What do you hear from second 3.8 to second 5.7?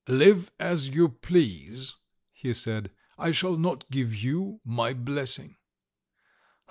give you my blessing!"